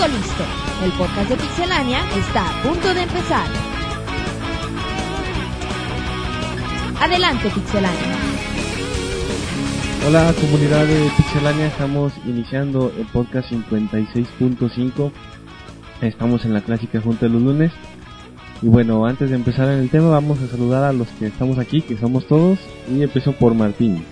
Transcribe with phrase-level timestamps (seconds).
[0.00, 0.44] Todo listo.
[0.82, 3.46] El podcast de Pixelania está a punto de empezar.
[6.98, 8.16] Adelante, Pixelania.
[10.08, 15.12] Hola comunidad de Pixelania, estamos iniciando el podcast 56.5.
[16.00, 17.70] Estamos en la clásica junta de los lunes.
[18.62, 21.58] Y bueno, antes de empezar en el tema, vamos a saludar a los que estamos
[21.58, 22.58] aquí, que somos todos.
[22.90, 24.02] Y empiezo por Martín.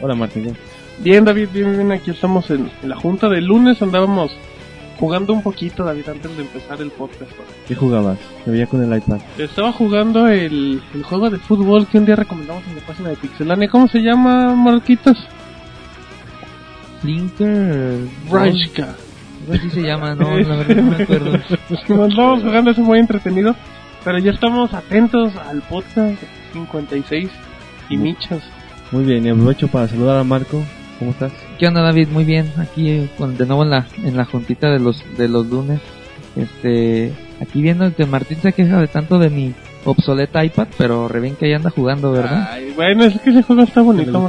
[0.00, 0.56] Hola Martín.
[1.00, 1.92] Bien, David, bien, bien.
[1.92, 3.82] Aquí estamos en, en la junta del lunes.
[3.82, 4.34] Andábamos
[4.98, 7.30] jugando un poquito, David, antes de empezar el podcast.
[7.66, 8.18] ¿Qué jugabas?
[8.44, 9.18] Te veía con el iPad.
[9.38, 13.16] Estaba jugando el, el juego de fútbol que un día recomendamos en la página de
[13.16, 13.68] Pixelania.
[13.68, 15.16] ¿Cómo se llama, Marquitos?
[17.00, 18.00] Flinker.
[18.30, 18.94] Rajka.
[19.52, 21.32] Así se llama, no, la verdad no me acuerdo.
[21.68, 23.54] Nos andamos jugando, es muy entretenido.
[24.04, 26.20] Pero ya estamos atentos al podcast
[26.52, 27.30] 56
[27.90, 28.42] y Muy- michos.
[28.90, 30.62] Muy bien, y aprovecho para saludar a Marco.
[30.98, 31.32] ¿Cómo estás?
[31.58, 32.08] ¿Qué onda David?
[32.08, 35.28] Muy bien, aquí eh, con- de nuevo en la, en la juntita de los, de
[35.28, 35.80] los lunes.
[36.36, 41.20] Este, aquí viendo que Martín se queja de tanto de mi obsoleta iPad, pero re
[41.20, 42.48] bien que ahí anda jugando, ¿verdad?
[42.50, 44.28] Ay, bueno, es que ese juego está bonito.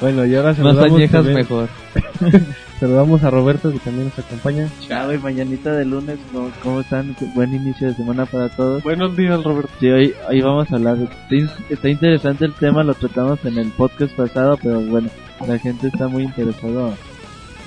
[0.00, 1.68] Bueno, y ahora Más saludamos, añejas también- mejor.
[2.82, 4.68] saludamos a Roberto que también nos acompaña.
[4.88, 7.14] Ya, güey, mañanita de lunes, ¿cómo, cómo están?
[7.32, 8.82] Buen inicio de semana para todos.
[8.82, 9.70] Buenos días, Roberto.
[9.78, 13.38] Sí, hoy, hoy vamos a hablar, de- está, in- está interesante el tema, lo tratamos
[13.44, 15.08] en el podcast pasado, pero bueno,
[15.46, 16.94] la gente está muy interesado,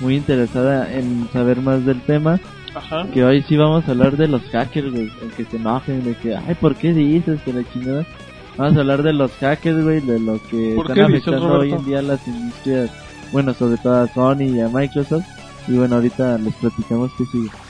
[0.00, 2.38] muy interesada en saber más del tema,
[2.74, 3.06] Ajá.
[3.14, 6.36] que hoy sí vamos a hablar de los hackers, güey, que se enojen, de que,
[6.36, 8.04] ay, ¿por qué dices que la chingada?
[8.58, 11.72] Vamos a hablar de los hackers, güey, de lo que ¿Por están dices, afectando hoy
[11.72, 12.90] en día las industrias,
[13.32, 15.24] bueno, sobre todo a Sony y a Microsoft,
[15.68, 17.50] y bueno, ahorita les platicamos que sigue.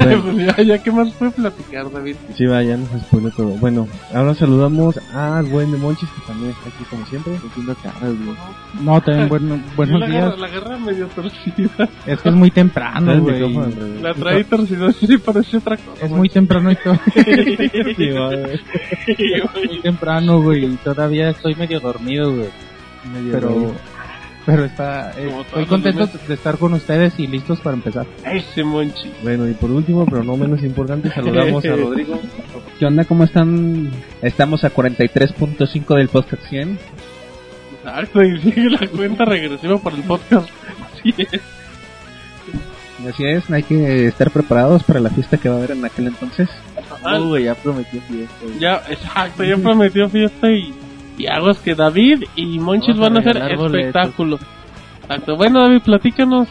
[0.00, 2.16] Bueno, Pues ya, ya, ¿qué más puede platicar, David?
[2.36, 3.50] Sí, vaya, nos spoiló todo.
[3.50, 7.36] Bueno, ahora saludamos al buen de Monchis que también está aquí como siempre.
[7.36, 8.36] haciendo caras, güey.
[8.82, 10.24] No, también bueno, buenos la días.
[10.24, 11.88] Garra, la garra medio torcida.
[12.04, 14.02] Es que es muy temprano, güey.
[14.02, 16.04] La traí torcida, sí parece otra cosa.
[16.04, 16.98] Es muy temprano y todo.
[17.14, 19.68] Sí, va, güey.
[19.68, 20.64] muy temprano, güey.
[20.64, 22.48] Y todavía estoy medio dormido, güey.
[23.30, 23.72] Pero,
[24.46, 28.06] pero está, eh, estoy contento de estar con ustedes y listos para empezar.
[28.24, 29.12] Ese monchi.
[29.22, 32.20] Bueno, y por último, pero no menos importante, saludamos a Rodrigo.
[32.78, 33.04] ¿Qué onda?
[33.04, 33.90] ¿Cómo están?
[34.22, 36.78] Estamos a 43.5 del podcast 100.
[37.84, 40.48] Exacto, y sigue la cuenta regresiva para el podcast.
[40.92, 41.40] Así es.
[43.08, 46.06] Así es, hay que estar preparados para la fiesta que va a haber en aquel
[46.06, 46.48] entonces.
[47.04, 50.74] Ah, Uh, güey, ya prometió fiesta, ya, exacto, ya prometió fiesta y,
[51.18, 54.38] y aguas que David y Monchis van a hacer espectáculo.
[55.02, 56.48] Exacto, bueno David, platícanos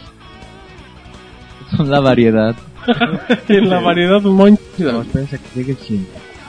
[1.76, 2.54] Son la variedad.
[3.48, 4.78] en la variedad Monchis.
[4.78, 6.06] No, espérense que llegue el 100.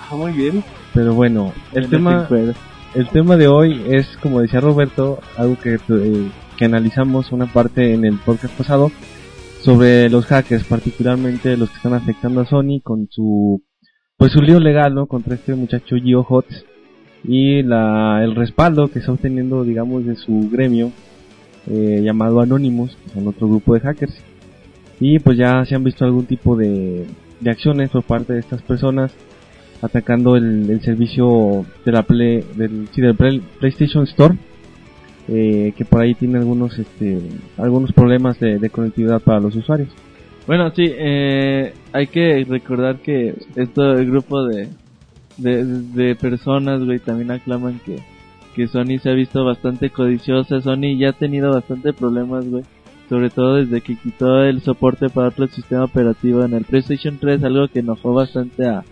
[0.10, 0.64] Ah, muy bien.
[0.94, 2.54] Pero bueno, el tema, puede.
[2.96, 7.94] el tema de hoy es, como decía Roberto, algo que, eh, que analizamos una parte
[7.94, 8.92] en el podcast pasado
[9.62, 13.62] sobre los hackers, particularmente los que están afectando a Sony con su,
[14.16, 15.08] pues su lío legal, ¿no?
[15.08, 16.64] Contra este muchacho Gio Hotz
[17.28, 20.92] y la, el respaldo que está obteniendo, digamos, de su gremio
[21.70, 24.16] eh, llamado Anonymous, que son otro grupo de hackers.
[25.00, 27.06] Y pues ya se han visto algún tipo de,
[27.42, 29.12] de acciones por parte de estas personas
[29.82, 34.36] atacando el, servicio de la Play, del, sí, del Play- PlayStation Store,
[35.28, 37.20] eh, que por ahí tiene algunos, este,
[37.58, 39.90] algunos problemas de, de conectividad para los usuarios.
[40.48, 44.70] Bueno, sí, eh, hay que recordar que esto, el grupo de,
[45.38, 48.00] de, de personas, güey, también aclaman que,
[48.56, 50.62] que Sony se ha visto bastante codiciosa.
[50.62, 52.64] Sony ya ha tenido bastante problemas, güey.
[53.10, 57.42] Sobre todo desde que quitó el soporte para otro sistema operativo en el PlayStation 3,
[57.44, 58.84] algo que enojó bastante a,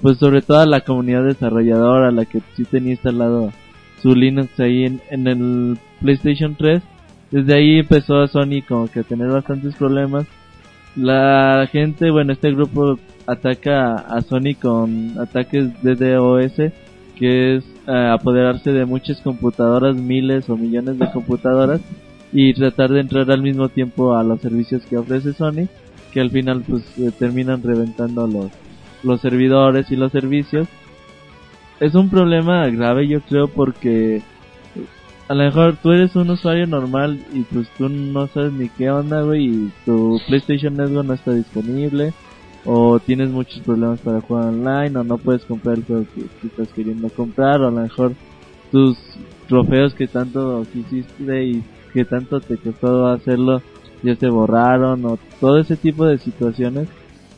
[0.00, 3.52] pues sobre todo a la comunidad desarrolladora, la que sí tenía instalado
[4.00, 6.82] su Linux ahí en, en el PlayStation 3.
[7.30, 10.26] Desde ahí empezó a Sony como que a tener bastantes problemas.
[10.96, 16.72] La gente, bueno, este grupo ataca a Sony con ataques de DOS,
[17.16, 21.80] que es eh, apoderarse de muchas computadoras, miles o millones de computadoras,
[22.32, 25.68] y tratar de entrar al mismo tiempo a los servicios que ofrece Sony,
[26.12, 28.50] que al final pues eh, terminan reventando los,
[29.02, 30.68] los servidores y los servicios.
[31.80, 34.22] Es un problema grave yo creo porque
[35.28, 38.90] a lo mejor tú eres un usuario normal y pues tú no sabes ni qué
[38.90, 42.12] onda, güey, y tu PlayStation Network no está disponible,
[42.64, 46.72] o tienes muchos problemas para jugar online, o no puedes comprar el juego que, estás
[46.72, 48.12] queriendo comprar, o a lo mejor
[48.70, 48.96] tus
[49.48, 53.60] trofeos que tanto quisiste y que tanto te costó hacerlo
[54.02, 56.88] ya se borraron, o todo ese tipo de situaciones.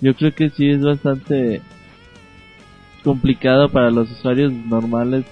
[0.00, 1.60] Yo creo que sí es bastante
[3.02, 5.24] complicado para los usuarios normales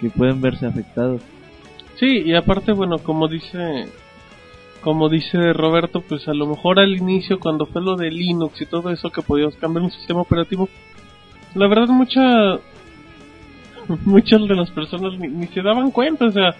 [0.00, 1.20] que pueden verse afectados.
[1.96, 3.88] Sí, y aparte, bueno, como dice
[4.82, 8.66] como dice Roberto, pues a lo mejor al inicio, cuando fue lo de Linux y
[8.66, 10.68] todo eso, que podíamos cambiar un sistema operativo,
[11.54, 12.58] la verdad, mucha,
[14.04, 16.54] muchas de las personas ni, se daban cuenta, o sea,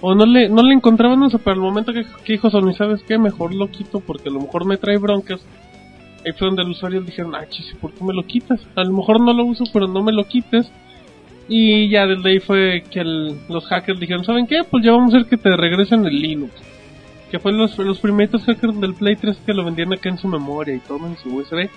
[0.00, 3.02] o no le, no le encontraban eso, pero al momento que, que dijo Sony, ¿sabes
[3.04, 3.18] qué?
[3.18, 5.40] Mejor lo quito porque a lo mejor me trae broncas.
[6.26, 8.60] Ahí fue donde el usuario dijeron, ah, chis, ¿por qué me lo quitas?
[8.74, 10.70] A lo mejor no lo uso, pero no me lo quites.
[11.48, 14.62] Y ya desde ahí fue que el- los hackers dijeron, ¿saben qué?
[14.68, 16.52] Pues ya vamos a hacer que te regresen el Linux.
[17.30, 20.28] Que fue los, los primeros hackers del Play 3 que lo vendían acá en su
[20.28, 21.68] memoria y todo en su USB.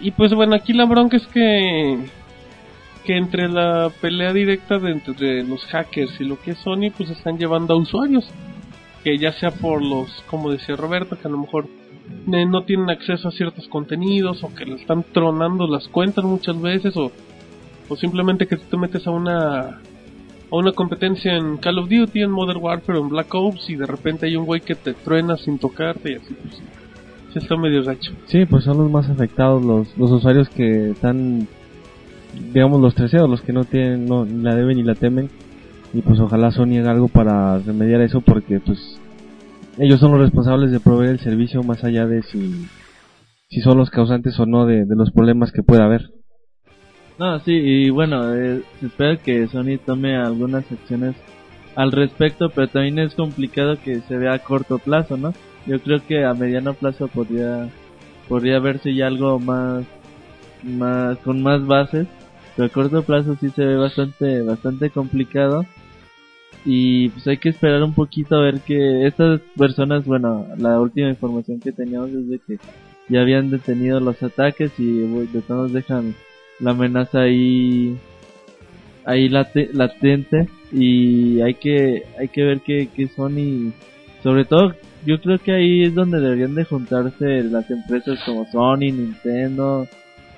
[0.00, 1.98] Y pues bueno, aquí la bronca es que
[3.08, 7.08] que entre la pelea directa de entre los hackers y lo que es Sony, pues
[7.08, 8.30] están llevando a usuarios.
[9.02, 11.68] Que ya sea por los, como decía Roberto, que a lo mejor
[12.30, 16.60] eh, no tienen acceso a ciertos contenidos o que le están tronando las cuentas muchas
[16.60, 17.10] veces o,
[17.88, 19.80] o simplemente que tú te metes a una
[20.50, 23.76] a una competencia en Call of Duty, en Modern Warfare o en Black Ops y
[23.76, 26.62] de repente hay un güey que te truena sin tocarte y así pues sí
[27.38, 28.12] está medio gacho.
[28.26, 31.46] Sí, pues son los más afectados, los, los usuarios que están,
[32.52, 35.30] digamos, los terceros, los que no tienen, no la deben ni la temen.
[35.94, 39.00] Y pues ojalá Sony haga algo para remediar eso porque pues
[39.78, 42.66] ellos son los responsables de proveer el servicio más allá de si,
[43.48, 46.10] si son los causantes o no de, de los problemas que pueda haber.
[47.18, 51.16] No, sí, y bueno, eh, se espera que Sony tome algunas acciones
[51.74, 55.34] al respecto, pero también es complicado que se vea a corto plazo, ¿no?
[55.66, 57.68] Yo creo que a mediano plazo podría
[58.28, 59.84] podría verse ya algo más
[60.62, 62.06] más con más bases,
[62.56, 65.66] pero a corto plazo sí se ve bastante bastante complicado
[66.64, 71.08] y pues hay que esperar un poquito a ver que estas personas, bueno, la última
[71.08, 72.58] información que teníamos es de que
[73.08, 76.14] ya habían detenido los ataques y de todos dejan
[76.60, 77.96] la amenaza ahí
[79.04, 83.72] ahí late- latente y hay que hay que ver que, que Sony
[84.22, 84.74] sobre todo
[85.06, 89.86] yo creo que ahí es donde deberían de juntarse las empresas como Sony, Nintendo,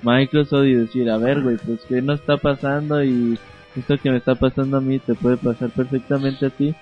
[0.03, 3.37] Microsoft y decir, a ver, güey, pues qué no está pasando y
[3.75, 6.75] esto que me está pasando a mí te puede pasar perfectamente a ti.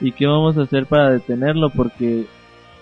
[0.00, 2.24] Y qué vamos a hacer para detenerlo porque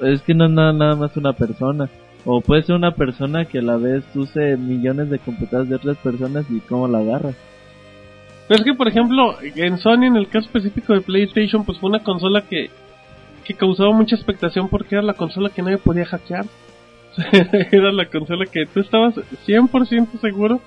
[0.01, 1.89] es que no es nada, nada más una persona
[2.25, 5.97] o puede ser una persona que a la vez use millones de computadoras de otras
[5.99, 7.37] personas y cómo la agarras.
[8.49, 11.91] Pero es que, por ejemplo, en Sony, en el caso específico de PlayStation, pues fue
[11.91, 12.71] una consola que,
[13.45, 16.47] que causaba mucha expectación porque era la consola que nadie podía hackear.
[17.73, 19.15] era la consola que tú estabas
[19.47, 20.61] 100% seguro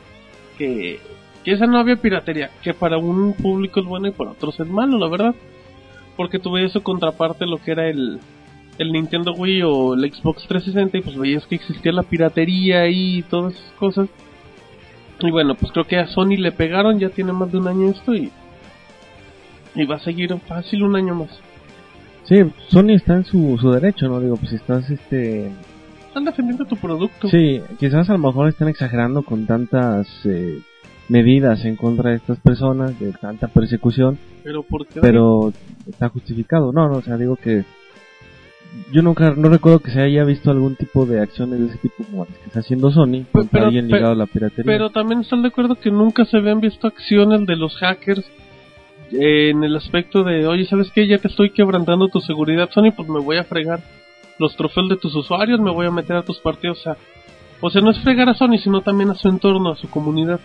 [0.57, 0.99] que,
[1.43, 4.67] que esa no había piratería, que para un público es bueno y para otros es
[4.67, 5.35] malo, la verdad.
[6.15, 8.19] Porque veías su contraparte, lo que era el,
[8.77, 13.23] el Nintendo Wii o el Xbox 360, y pues veías que existía la piratería y
[13.23, 14.09] todas esas cosas.
[15.19, 17.89] Y bueno, pues creo que a Sony le pegaron, ya tiene más de un año
[17.89, 18.31] esto y,
[19.75, 21.29] y va a seguir fácil un año más.
[22.23, 22.35] Sí,
[22.67, 24.19] Sony está en su, su derecho, ¿no?
[24.19, 25.49] Digo, pues si estás, este...
[26.07, 27.29] Están defendiendo tu producto.
[27.29, 30.59] Sí, quizás a lo mejor están exagerando con tantas eh,
[31.09, 34.99] medidas en contra de estas personas, de tanta persecución, Pero ¿por qué?
[34.99, 35.53] pero
[35.87, 36.71] está justificado.
[36.73, 37.63] No, no, o sea, digo que
[38.91, 42.03] yo nunca, no recuerdo que se haya visto algún tipo de acciones de ese tipo
[42.03, 44.63] como las que está haciendo Sony contra pero- alguien pero- ligado a la piratería.
[44.65, 48.25] Pero también están de acuerdo que nunca se habían visto acciones de los hackers
[49.11, 51.07] eh, en el aspecto de, oye, ¿sabes qué?
[51.07, 53.79] Ya te estoy quebrantando tu seguridad, Sony, pues me voy a fregar
[54.39, 56.79] los trofeos de tus usuarios, me voy a meter a tus partidos.
[56.79, 56.97] O sea,
[57.61, 60.39] o sea, no es fregar a Sony, sino también a su entorno, a su comunidad.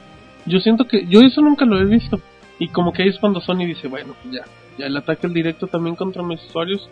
[0.46, 2.20] Yo siento que, yo eso nunca lo he visto.
[2.58, 4.44] Y como que ahí es cuando Sony dice, bueno, ya,
[4.78, 6.88] ya el ataque directo también contra mis usuarios,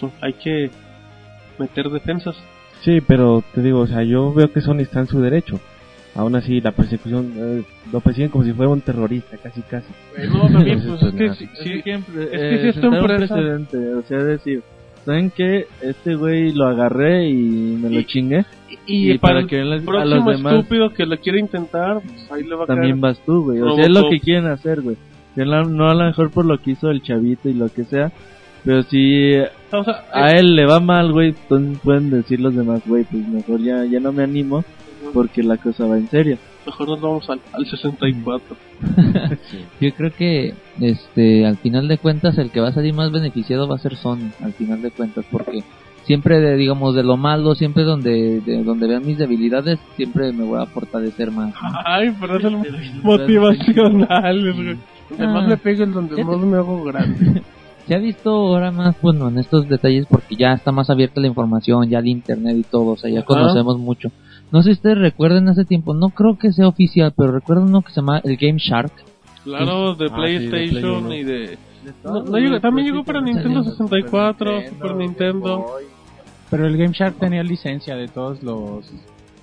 [0.00, 0.70] pues hay que
[1.58, 2.36] meter defensas.
[2.82, 5.60] Sí, pero te digo, o sea, yo veo que Sony está en su derecho.
[6.14, 9.86] Aún así, la persecución, eh, lo persiguen como si fuera un terrorista, casi, casi.
[10.16, 11.34] Bueno, David, pues es que nada.
[11.36, 11.92] si, Es si- que, es que
[12.32, 13.34] eh, si es empresa-
[13.98, 14.62] o sea, decir,
[15.06, 15.66] ¿saben qué?
[15.80, 18.44] Este güey lo agarré y me lo Y- chingué.
[18.86, 21.38] Y, Y para, para el que les- a los próximo demás- estúpido que lo quiera
[21.38, 23.14] intentar, pues ahí le va a También caer.
[23.14, 23.60] vas tú, güey.
[23.62, 24.96] O sea, es lo que quieren hacer, güey.
[25.34, 28.12] Que No a lo mejor por lo que hizo el chavito y lo que sea.
[28.64, 29.32] Pero si
[29.72, 33.26] O sea, a él le va mal, güey, entonces pueden decir los demás, güey, pues
[33.26, 34.64] mejor ya, ya no me animo
[35.14, 36.38] porque la cosa va en serio.
[36.64, 38.56] mejor nos vamos al, al 64.
[39.80, 43.66] Yo creo que este al final de cuentas el que va a salir más beneficiado
[43.68, 45.62] va a ser Sony, al final de cuentas, porque
[46.04, 50.44] siempre de, digamos de lo malo, siempre donde de donde vean mis debilidades, siempre me
[50.44, 51.50] voy a fortalecer más.
[51.50, 51.68] ¿no?
[51.84, 52.56] Ay, pero es el
[53.02, 54.76] motivacional, güey.
[55.10, 55.48] Donde más Ah.
[55.48, 57.42] me pego es donde más me hago grande.
[57.92, 61.26] Se ha visto ahora más, bueno, en estos detalles porque ya está más abierta la
[61.26, 63.26] información, ya el internet y todo, o sea, ya Ajá.
[63.26, 64.10] conocemos mucho.
[64.50, 67.82] No sé si ustedes recuerden hace tiempo, no creo que sea oficial, pero recuerdan uno
[67.82, 68.92] que se llama el Game Shark.
[69.44, 71.58] Claro, de Ah, sí, de Play PlayStation y de
[72.02, 75.66] No, no llegó- también llegó para Nintendo 64, Super Nintendo.
[76.48, 78.90] Pero el Game Shark tenía licencia de todos los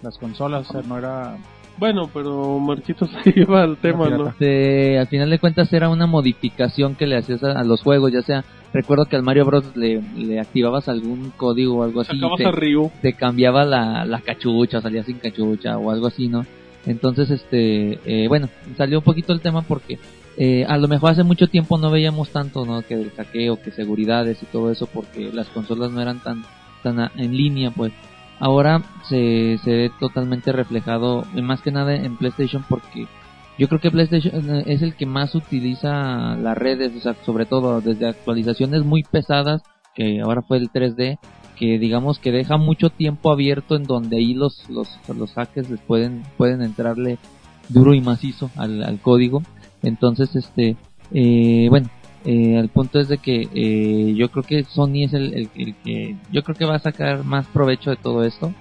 [0.01, 1.37] las consolas, o sea, no era
[1.79, 4.27] Bueno, pero Marquitos se lleva al tema, ¿no?
[4.29, 8.11] Este, al final de cuentas era una modificación que le hacías a, a los juegos,
[8.11, 8.43] ya sea,
[8.73, 12.51] recuerdo que al Mario Bros le, le activabas algún código o algo así, te, a
[12.51, 12.91] Ryu.
[13.01, 16.45] te cambiaba la, la cachucha, salía sin cachucha o algo así, ¿no?
[16.85, 19.99] Entonces, este, eh, bueno, salió un poquito el tema porque
[20.37, 22.81] eh, a lo mejor hace mucho tiempo no veíamos tanto, ¿no?
[22.81, 26.43] Que del hackeo, que seguridades y todo eso porque las consolas no eran tan,
[26.83, 27.91] tan a- en línea, pues.
[28.39, 33.07] Ahora se, se ve totalmente reflejado, más que nada en PlayStation porque
[33.59, 37.45] yo creo que PlayStation eh, es el que más utiliza las redes, o sea, sobre
[37.45, 39.61] todo desde actualizaciones muy pesadas,
[39.93, 41.19] que ahora fue el 3D,
[41.57, 45.81] que digamos que deja mucho tiempo abierto en donde ahí los, los, los hackers les
[45.81, 47.17] pueden, pueden entrarle
[47.67, 49.43] duro y macizo al, al código.
[49.83, 50.77] Entonces, este,
[51.11, 51.89] eh, bueno,
[52.25, 55.75] eh, el punto es de que eh, yo creo que Sony es el, el- el
[55.83, 58.53] que yo creo que va a sacar más provecho de todo esto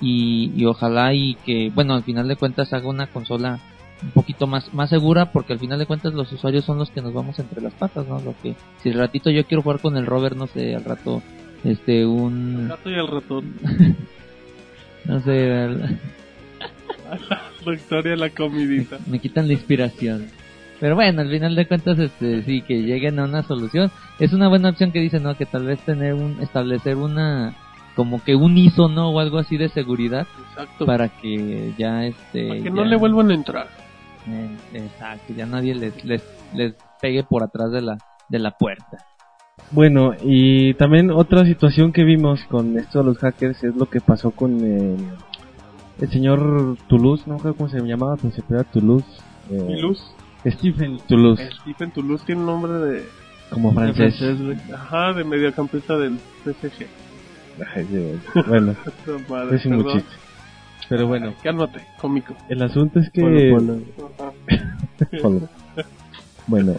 [0.00, 3.60] y, y ojalá y que bueno al final de cuentas haga una consola
[4.02, 7.00] un poquito más más segura porque al final de cuentas los usuarios son los que
[7.00, 9.96] nos vamos entre las patas no lo que si el ratito yo quiero jugar con
[9.96, 11.22] el rover no sé al rato
[11.62, 13.54] este El un gato y el ratón.
[15.06, 15.98] no sé al-
[17.64, 18.98] La historia de la comidita.
[19.06, 20.28] me quitan la inspiración.
[20.84, 23.90] Pero bueno, al final de cuentas, este, sí, que lleguen a una solución.
[24.18, 25.34] Es una buena opción que dicen, ¿no?
[25.34, 27.54] Que tal vez tener un, establecer una,
[27.96, 29.08] como que un ISO, ¿no?
[29.08, 30.84] O algo así de seguridad Exacto.
[30.84, 32.48] para que ya, este.
[32.48, 33.68] Para que ya- no le vuelvan a entrar.
[34.28, 36.22] eh, exacto, ya nadie les, les,
[36.52, 37.96] les pegue por atrás de la,
[38.28, 38.98] de la puerta.
[39.70, 44.02] Bueno, y también otra situación que vimos con esto de los hackers es lo que
[44.02, 44.96] pasó con el,
[46.02, 49.06] el señor Toulouse, no sé cómo se llamaba, pero se Toulouse.
[49.50, 50.14] eh, Toulouse.
[50.46, 53.02] Stephen Toulouse, Stephen Toulouse tiene nombre de.
[53.50, 54.14] como francés.
[54.72, 56.86] Ajá, de mediocampista del PSG.
[57.74, 58.74] Ay, sí, bueno,
[59.28, 60.02] madre, es un.
[60.88, 62.34] Pero bueno, Cálmate, cómico.
[62.50, 63.22] el asunto es que...
[63.22, 64.34] Polo, polo.
[65.22, 65.48] Polo.
[66.46, 66.74] Bueno,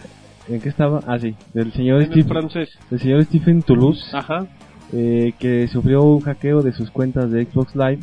[0.48, 1.00] ¿en qué estaba?
[1.08, 2.68] Ah, sí, del señor, En el Steve- francés.
[2.88, 4.04] del señor Stephen Toulouse.
[4.16, 4.46] Ajá.
[4.92, 7.98] eh, que sufrió un hackeo de sus cuentas de Xbox Live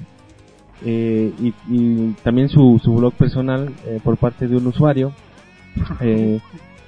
[0.86, 5.13] eh, y, y también su, su blog personal eh, por parte de un usuario
[6.01, 6.39] eh,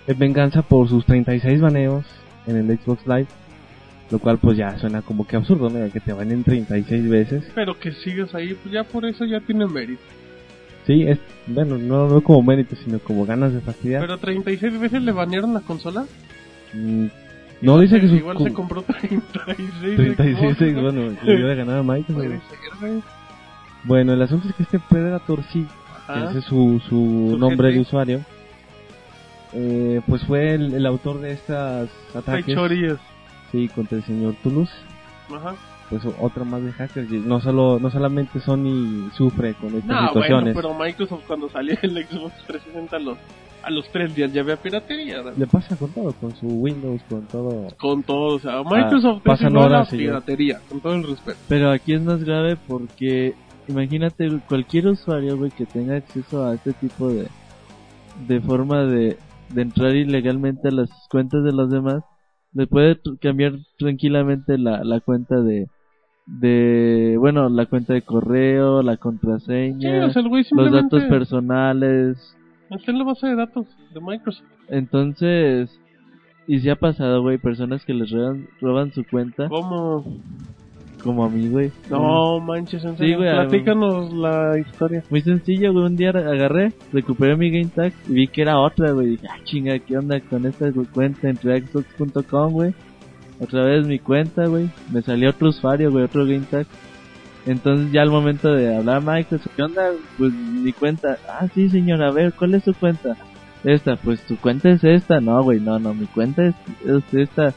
[0.07, 2.05] en venganza por sus 36 baneos
[2.47, 3.27] en el Xbox Live
[4.11, 5.91] lo cual pues ya suena como que absurdo ¿no?
[5.91, 9.65] que te banen 36 veces Pero que sigas ahí, pues ya por eso ya tiene
[9.65, 10.01] mérito.
[10.85, 15.01] sí es bueno no, no como mérito sino como ganas de fastidiar Pero 36 veces
[15.01, 16.05] le banearon la consola.
[16.73, 17.05] Mm,
[17.61, 20.15] no dice que sus Igual se compró 36.
[20.15, 20.81] 36 Xbox, ¿no?
[20.81, 23.01] bueno le dio de a güey.
[23.85, 25.65] bueno el asunto es que este Predator sí
[26.07, 28.21] ese es su, su, Su nombre de usuario,
[29.55, 32.97] eh, pues fue el, el autor de estas ataques Fechorías.
[33.51, 34.71] sí, contra el señor Toulouse.
[35.33, 35.55] Ajá.
[35.89, 37.09] Pues otro más de hackers.
[37.11, 40.55] No solo no solamente Sony sufre con estas No, bueno, situaciones.
[40.55, 43.17] pero Microsoft cuando salió el Xbox 360 a los,
[43.63, 45.21] a los tres días ya había piratería.
[45.21, 45.31] ¿no?
[45.37, 47.67] Le pasa con todo, con su Windows, con todo.
[47.77, 49.97] Con todo, o sea, Microsoft es pasan horas ya.
[49.97, 51.37] piratería, con todo el respeto.
[51.47, 53.35] Pero aquí es más grave porque
[53.67, 57.27] imagínate cualquier usuario, güey, que tenga acceso a este tipo de,
[58.27, 59.17] de forma de,
[59.49, 62.03] de entrar ilegalmente a las cuentas de los demás,
[62.53, 65.67] le puede cambiar tranquilamente la, la cuenta de,
[66.25, 72.37] de, bueno, la cuenta de correo, la Sí, contraseña, o sea, los datos personales.
[72.69, 74.45] está en la base de datos de Microsoft.
[74.69, 75.79] Entonces,
[76.47, 80.03] y si ha pasado, güey, personas que les roban, roban su cuenta, ¿Cómo?
[81.05, 81.71] Como a mí, güey.
[81.87, 85.03] No manches, en Sí, serio, güey, platícanos la historia.
[85.11, 85.85] Muy sencillo, güey.
[85.85, 89.11] Un día agarré, recuperé mi game tag y vi que era otra, güey.
[89.11, 92.73] Dije, ah, chinga, ¿qué onda con esta cuenta entre Xbox.com, güey?
[93.39, 94.67] Otra vez mi cuenta, güey.
[94.91, 96.65] Me salió otro usuario, güey, otro game tag.
[97.45, 99.91] Entonces ya al momento de hablar a Microsoft, ¿qué onda?
[100.17, 101.19] Pues mi cuenta.
[101.29, 103.15] Ah, sí, señor, a ver, ¿cuál es su cuenta?
[103.63, 105.21] Esta, pues tu cuenta es esta.
[105.21, 107.53] No, güey, no, no, mi cuenta es, es esta.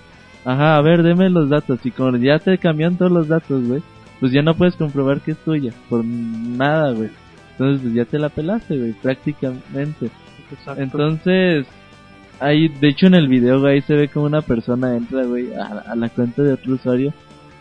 [0.49, 1.79] Ajá, a ver, deme los datos.
[1.85, 3.83] Y como ya te cambiaron todos los datos, güey,
[4.19, 5.75] pues ya no puedes comprobar que es tuya.
[5.91, 7.11] Por nada, güey.
[7.51, 10.09] Entonces, pues ya te la pelaste, güey, prácticamente.
[10.51, 10.83] Exacto.
[10.83, 11.67] Entonces,
[12.41, 15.53] ahí, de hecho en el video, güey, ahí se ve como una persona entra, güey,
[15.53, 17.13] a, a la cuenta de otro usuario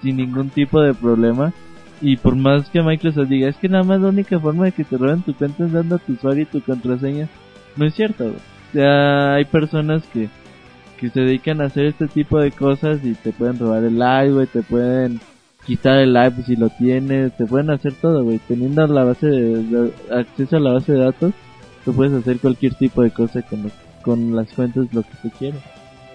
[0.01, 1.51] sin ningún tipo de problema.
[1.99, 4.85] Y por más que Microsoft diga, es que nada más la única forma de que
[4.85, 7.27] te roben tu cuenta es dando tu usuario y tu contraseña.
[7.75, 8.37] No es cierto, güey.
[8.37, 10.29] O sea, hay personas que,
[10.99, 14.31] que se dedican a hacer este tipo de cosas y te pueden robar el live,
[14.31, 15.19] güey, te pueden
[15.65, 18.39] quitar el live si lo tienes, te pueden hacer todo, güey.
[18.47, 21.33] Teniendo la base de, de- acceso a la base de datos,
[21.85, 25.29] tú puedes hacer cualquier tipo de cosa con, los- con las cuentas, lo que tú
[25.37, 25.61] quieras.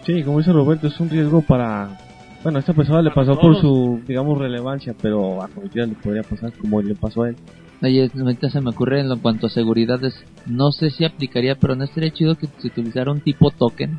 [0.05, 1.99] Sí, como dice Roberto, es un riesgo para...
[2.43, 6.25] Bueno, a esta persona le pasó por su, digamos, relevancia, pero a cualquiera le podría
[6.25, 7.37] pasar como le pasó a él.
[7.83, 11.55] Oye, ahorita se me ocurre en lo- cuanto a seguridad, es- no sé si aplicaría,
[11.55, 13.99] pero no estaría chido que se utilizara un tipo token.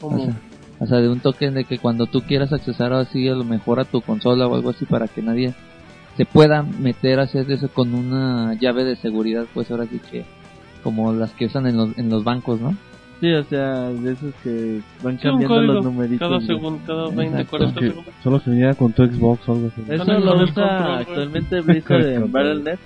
[0.00, 0.34] Como, O sea,
[0.80, 3.80] o sea, de un token de que cuando tú quieras accesar así a lo mejor
[3.80, 5.54] a tu consola o algo así para que nadie
[6.16, 10.24] se pueda meter a hacer eso con una llave de seguridad, pues ahora sí que
[10.82, 12.74] como las que usan en los, en los bancos, ¿no?
[13.20, 16.26] Sí, o sea, de esos que van cambiando código los numeritos.
[16.26, 17.50] cada segundo, cada 20, Exacto.
[17.50, 18.14] 40 Que segundos.
[18.22, 19.82] solo que viniera con tu Xbox o algo así.
[19.90, 22.32] Eso lo usa actualmente Blizzard en.
[22.32, 22.78] Battle.net.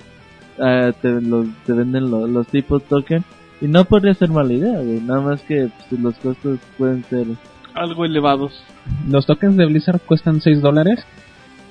[0.59, 3.23] Ah, te, lo- te venden lo- los tipos token.
[3.65, 5.01] Y no podría ser mala idea, güey.
[5.01, 7.27] Nada más que pues, los costos pueden ser.
[7.73, 8.63] Algo elevados.
[9.09, 11.03] Los tokens de Blizzard cuestan 6 dólares.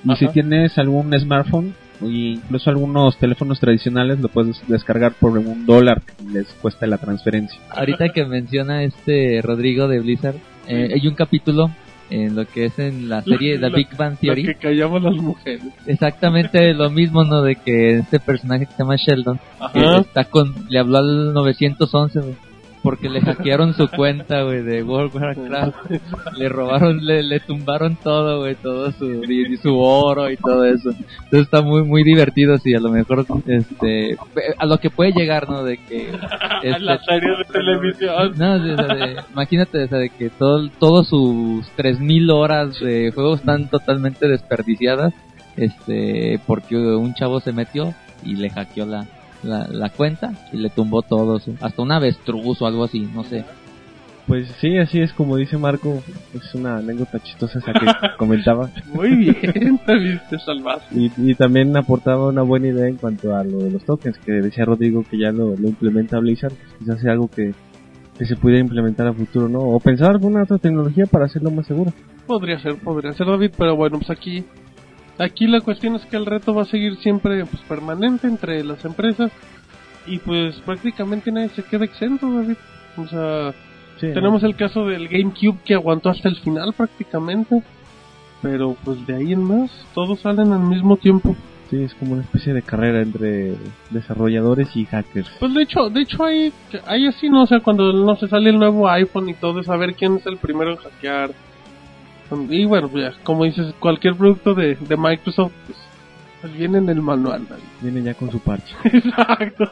[0.03, 0.17] Y Ajá.
[0.17, 6.01] si tienes algún smartphone, o incluso algunos teléfonos tradicionales, lo puedes descargar por un dólar
[6.01, 7.59] que les cuesta la transferencia.
[7.69, 11.69] Ahorita que menciona este Rodrigo de Blizzard, eh, hay un capítulo
[12.15, 14.43] en lo que es en la serie The La- Big Bang Lo Theory.
[14.45, 15.61] que callamos las mujeres.
[15.87, 17.41] Exactamente lo mismo, ¿no?
[17.41, 19.39] De que este personaje que se llama Sheldon
[19.73, 22.35] que está con, le habló al 911, güey,
[22.83, 25.75] porque le hackearon su cuenta, güey, de World of Warcraft.
[26.37, 30.89] Le robaron, le, le tumbaron todo, güey, todo su, y su oro y todo eso.
[30.89, 34.17] Entonces está muy, muy divertido, sí, a lo mejor, este,
[34.57, 35.63] a lo que puede llegar, ¿no?
[35.63, 38.33] De que, A la este, serie de televisión.
[38.37, 43.11] no, de- de- de- imagínate, o sea, de que todo, todos sus 3000 horas de
[43.15, 45.13] juego están totalmente desperdiciadas,
[45.55, 47.93] este, porque un chavo se metió
[48.25, 49.05] y le hackeó la,
[49.43, 53.23] la, la cuenta y le tumbó todo, su- hasta un avestruz o algo así, no
[53.23, 53.43] sé.
[54.27, 56.01] Pues sí, así es como dice Marco.
[56.33, 57.85] Es una anécdota chistosa esa que
[58.17, 58.69] comentaba.
[58.93, 59.79] Muy bien,
[60.29, 60.95] te salvaste.
[60.97, 64.31] Y, y también aportaba una buena idea en cuanto a lo de los tokens, que
[64.31, 66.53] decía Rodrigo que ya lo, lo implementa Blizzard.
[66.53, 67.51] Pues quizás sea algo que,
[68.17, 69.59] que se pudiera implementar a futuro, ¿no?
[69.59, 71.91] O pensar alguna otra tecnología para hacerlo más seguro.
[72.25, 74.45] Podría ser, podría ser David, pero bueno, pues aquí
[75.17, 78.83] aquí la cuestión es que el reto va a seguir siempre pues permanente entre las
[78.85, 79.31] empresas
[80.05, 82.57] y pues prácticamente nadie se queda exento, David.
[82.97, 83.53] O sea,
[83.99, 87.61] Sí, tenemos el caso del GameCube que aguantó hasta el final prácticamente,
[88.41, 91.35] pero pues de ahí en más todos salen al mismo tiempo.
[91.69, 93.55] Sí, es como una especie de carrera entre
[93.89, 95.29] desarrolladores y hackers.
[95.39, 96.51] Pues de hecho, de hecho hay,
[96.85, 97.43] hay así, ¿no?
[97.43, 100.25] O sea, cuando no se sale el nuevo iPhone y todo, es saber quién es
[100.25, 101.31] el primero en hackear.
[102.49, 105.77] Y bueno, pues ya, como dices, cualquier producto de, de Microsoft, pues,
[106.41, 107.63] pues viene en el manual, David.
[107.81, 108.75] Viene ya con su parche.
[108.83, 109.65] Exacto.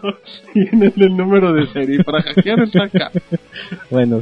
[0.54, 2.04] Viene en el número de serie.
[2.04, 3.12] Para hackear está acá.
[3.90, 4.22] Bueno,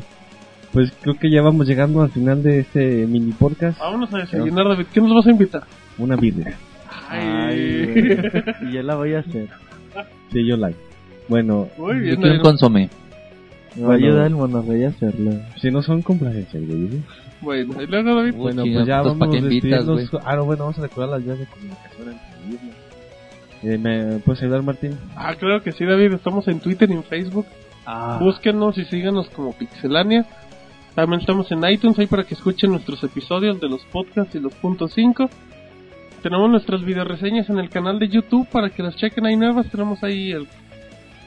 [0.74, 3.80] pues creo que ya vamos llegando al final de este mini podcast.
[3.80, 4.86] Vámonos a desayunar, David.
[4.94, 5.64] ¿Qué nos vas a invitar?
[5.98, 6.58] Una birria.
[7.10, 7.94] Ay,
[8.62, 9.48] y yo la voy a hacer.
[10.32, 10.78] Sí, yo like.
[11.28, 12.90] Bueno, Muy Yo bien, quiero un consomé.
[13.76, 15.32] Me va a ayudar el monorrey a hacerlo.
[15.62, 16.88] si no son complacencias, güey.
[16.90, 17.02] ¿sí?
[17.42, 18.34] Bueno, y luego, David.
[18.34, 20.10] Uy, Bueno, pues ya vamos ¿pa' qué a despedirnos.
[20.26, 22.62] Ah, no, bueno, vamos a recordar las vías de comunicación antes
[23.62, 23.74] de.
[23.74, 24.98] Eh, ¿Me puedes ayudar, Martín?
[25.16, 26.14] Ah, claro que sí, David.
[26.14, 27.46] Estamos en Twitter y en Facebook.
[27.86, 30.26] Ah, Búsquenos y síganos como Pixelania.
[30.96, 34.54] También estamos en iTunes ahí para que escuchen nuestros episodios de los podcasts y los
[34.56, 35.30] puntos 5.
[36.24, 39.26] Tenemos nuestras videoreseñas en el canal de YouTube para que las chequen.
[39.26, 39.70] Hay nuevas.
[39.70, 40.48] Tenemos ahí el.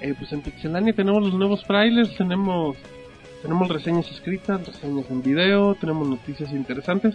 [0.01, 2.15] eh, pues en Pixelania tenemos los nuevos trailers.
[2.17, 2.77] Tenemos.
[3.43, 5.75] Tenemos reseñas escritas, reseñas en video.
[5.75, 7.15] Tenemos noticias interesantes.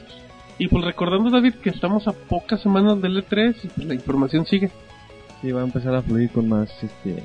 [0.59, 4.45] Y pues recordando, David, que estamos a pocas semanas del E3 y pues la información
[4.45, 4.69] sigue.
[5.41, 7.23] sí, va a empezar a fluir con más este,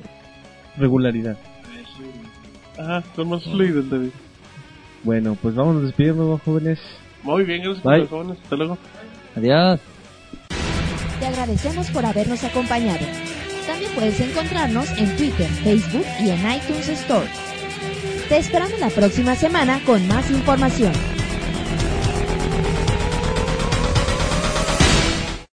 [0.76, 1.36] regularidad.
[2.78, 4.10] Ajá, son más fluidos, David.
[5.02, 6.78] Bueno, pues vamos a despedirnos, jóvenes.
[7.22, 8.00] Muy bien, gracias por Bye.
[8.02, 8.38] los jóvenes.
[8.42, 8.78] Hasta luego.
[9.34, 9.80] Adiós.
[11.18, 13.06] Te agradecemos por habernos acompañado.
[13.66, 17.51] También puedes encontrarnos en Twitter, Facebook y en iTunes Store.
[18.32, 21.11] Te esperamos la próxima semana con más información.